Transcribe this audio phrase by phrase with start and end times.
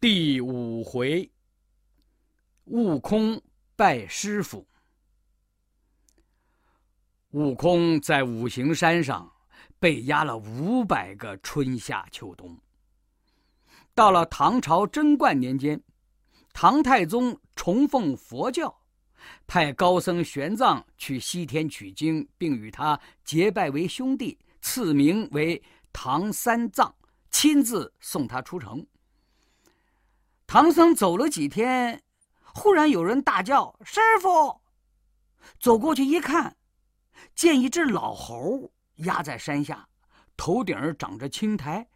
[0.00, 1.30] 第五回，
[2.64, 3.38] 悟空
[3.76, 4.66] 拜师傅。
[7.32, 9.30] 悟空在五行山上
[9.78, 12.58] 被压了五百个春夏秋冬。
[13.94, 15.78] 到了唐朝贞观年间，
[16.54, 18.74] 唐太宗崇奉佛教，
[19.46, 25.62] 派高僧玄奘去西天取经，并与他结拜为兄弟，赐名为
[25.92, 26.94] 唐三藏，
[27.30, 28.86] 亲自送他出城。
[30.50, 32.02] 唐僧走了几天，
[32.52, 34.60] 忽然有人大叫：“师傅！”
[35.60, 36.56] 走过去一看，
[37.36, 39.86] 见一只老猴压在山下，
[40.36, 41.86] 头顶长着青苔，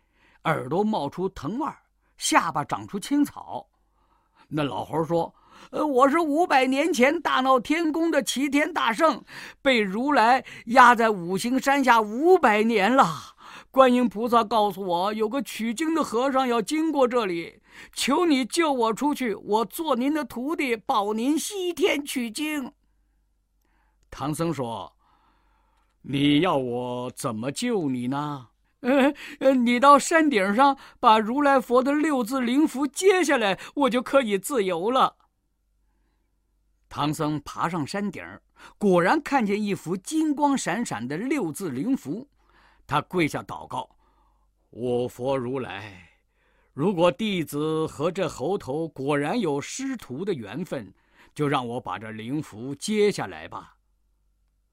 [0.45, 1.75] 耳朵冒出藤蔓，
[2.17, 3.67] 下巴长出青草。
[4.47, 5.35] 那老猴说
[5.73, 9.21] ：“呃，我是五百年前大闹天宫的齐天大圣，
[9.63, 13.05] 被如来压在五行山下五百年了。”
[13.75, 17.61] 观音菩萨告诉我，有个取经的和尚要经过这里，
[17.93, 22.73] 求你救我出去，我做您的徒弟，保您西天取经。
[24.13, 24.95] 唐僧说
[26.03, 28.47] ：“你要我怎么救你呢？
[29.41, 35.17] 呃，你到山顶上把如来佛的六字灵符揭下来，我就可以自由了。”
[36.89, 38.23] 唐僧爬上山顶，
[38.79, 42.29] 果然看见一幅金光闪闪的六字灵符。
[42.87, 43.89] 他跪下祷告
[44.71, 46.11] ：“我佛如来，
[46.73, 50.93] 如果弟子和这猴头果然有师徒的缘分，
[51.35, 53.77] 就让我把这灵符揭下来吧。”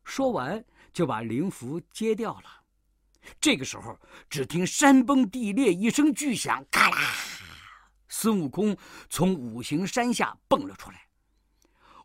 [0.04, 2.50] 说完，就把灵符揭掉了。
[3.40, 3.98] 这个时候，
[4.30, 6.98] 只听山崩地裂一声巨响，咔啦！
[8.10, 8.76] 孙悟空
[9.10, 11.08] 从五行山下蹦了出来。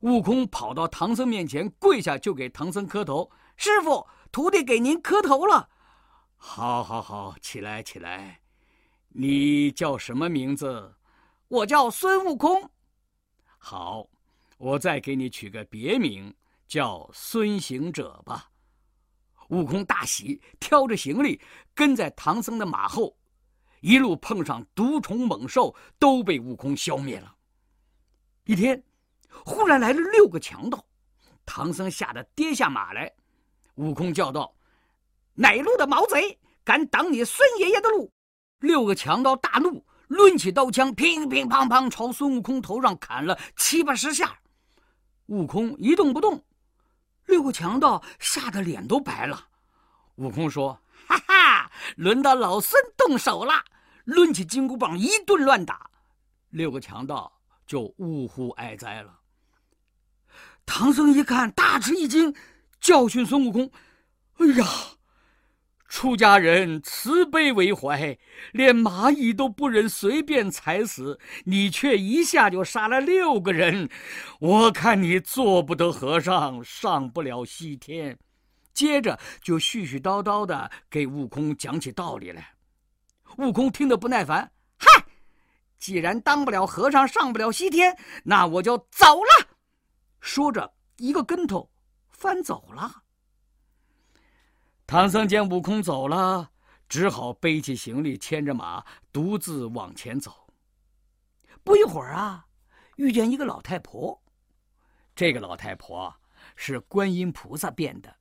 [0.00, 5.68] 悟空跑到唐僧面前，跪下就给唐僧磕头：“师傅，徒弟给您磕头了。”
[6.48, 8.40] 好，好，好，起来，起来！
[9.08, 10.94] 你叫什么名字？
[11.48, 12.70] 我叫孙悟空。
[13.58, 14.08] 好，
[14.56, 16.32] 我再给你取个别名，
[16.68, 18.48] 叫孙行者吧。
[19.48, 21.38] 悟空大喜，挑着行李
[21.74, 23.14] 跟在唐僧的马后，
[23.80, 27.36] 一路碰上毒虫猛兽，都被悟空消灭了。
[28.44, 28.82] 一天，
[29.44, 30.86] 忽然来了六个强盗，
[31.44, 33.12] 唐僧吓得跌下马来。
[33.74, 34.55] 悟空叫道。
[35.36, 38.10] 哪路的毛贼敢挡你孙爷爷的路？
[38.60, 44.38] 六个强盗大怒，抡起刀枪，乒乒乓乓朝孙悟空头上砍了七八十下。
[45.26, 46.42] 悟空一动不动，
[47.26, 49.48] 六个强盗吓得脸都白了。
[50.14, 53.62] 悟空说：“哈哈，轮到老孙动手了！”
[54.06, 55.90] 抡起金箍棒一顿乱打，
[56.48, 57.30] 六个强盗
[57.66, 59.20] 就呜呼哀哉了。
[60.64, 62.34] 唐僧一看，大吃一惊，
[62.80, 63.70] 教训孙悟空
[64.38, 64.64] ：“哎呀！”
[65.88, 68.18] 出家人慈悲为怀，
[68.52, 73.88] 连蚂蚁都不忍随便踩死，你却一下就杀了六个人，
[74.40, 78.18] 我看你做不得和尚，上不了西天。
[78.74, 82.52] 接着就絮絮叨叨的给悟空讲起道理来。
[83.38, 85.04] 悟空听得不耐烦，嗨，
[85.78, 89.46] 既然当不了和尚，上不了西天，那我就走了。
[90.20, 91.70] 说着，一个跟头
[92.10, 93.04] 翻走了。
[94.88, 96.48] 唐僧见悟空走了，
[96.88, 100.46] 只好背起行李，牵着马，独自往前走。
[101.64, 102.46] 不一会儿啊，
[102.94, 104.22] 遇见一个老太婆。
[105.16, 106.14] 这个老太婆
[106.54, 108.14] 是观音菩萨变的，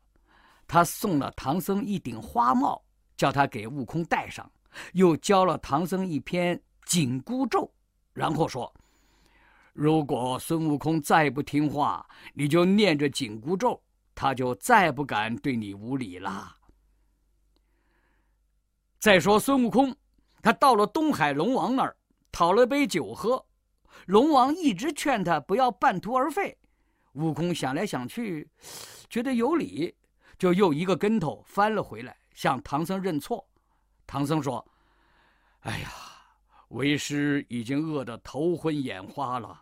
[0.65, 2.83] 她送了唐僧一顶花帽，
[3.15, 4.51] 叫他给悟空戴上，
[4.93, 7.71] 又教了唐僧一篇紧箍咒，
[8.11, 8.73] 然后说
[9.71, 12.03] ：“如果孙悟空再不听话，
[12.33, 13.79] 你就念着紧箍咒。”
[14.17, 16.54] 他就再不敢对你无礼了。
[19.05, 19.95] 再说孙悟空，
[20.41, 21.95] 他到了东海龙王那儿，
[22.31, 23.45] 讨了杯酒喝。
[24.07, 26.57] 龙王一直劝他不要半途而废。
[27.13, 28.49] 悟空想来想去，
[29.07, 29.95] 觉得有理，
[30.39, 33.47] 就又一个跟头翻了回来，向唐僧认错。
[34.07, 34.67] 唐僧说
[35.61, 35.89] ：“哎呀，
[36.69, 39.61] 为师已经饿得头昏眼花了，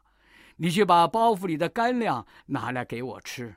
[0.56, 3.53] 你去把包袱里的干粮拿来给我吃。”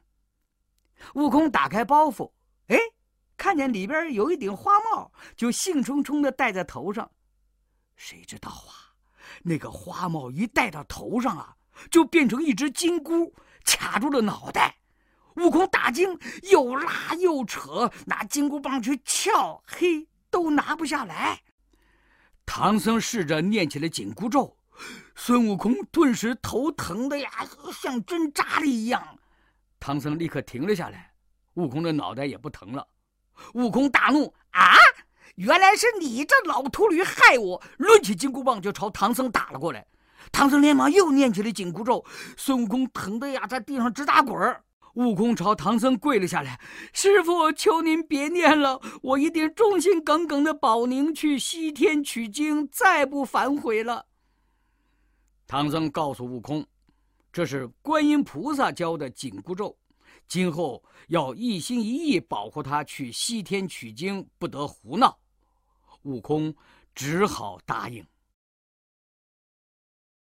[1.14, 2.32] 悟空打开包袱，
[2.66, 2.76] 哎，
[3.36, 7.10] 看见里边有一顶花帽，就兴冲冲的戴在头上。
[7.94, 8.96] 谁知道啊，
[9.42, 11.56] 那个花帽一戴到头上啊，
[11.90, 13.34] 就变成一只金箍，
[13.64, 14.76] 卡住了脑袋。
[15.36, 16.18] 悟空大惊，
[16.50, 21.42] 又拉又扯，拿金箍棒去撬，嘿，都拿不下来。
[22.46, 24.56] 唐僧试着念起了紧箍咒，
[25.14, 27.30] 孙悟空顿时头疼的呀，
[27.74, 29.18] 像针扎了一样。
[29.78, 31.12] 唐僧立刻停了下来，
[31.54, 32.86] 悟空的脑袋也不疼了。
[33.54, 34.74] 悟空大怒：“啊，
[35.36, 39.86] 原来是你这老秃驴害我！”抡起金箍棒就朝唐僧打了过来。
[40.32, 42.04] 唐僧连忙又念起了紧箍咒，
[42.36, 44.62] 孙悟空疼得呀，在地上直打滚儿。
[44.94, 46.58] 悟空朝唐僧跪了下来
[46.92, 54.06] ：“师傅，求您别念了，我一定忠心耿耿的保您去西天取经，再不反悔了。”
[55.46, 56.66] 唐僧告诉悟空
[57.30, 59.76] ：“这是观音菩萨教的紧箍咒，
[60.28, 65.18] 今后要一心一意保护他去西天取经，不得胡闹。”
[66.02, 66.54] 悟空
[66.94, 68.04] 只好答应。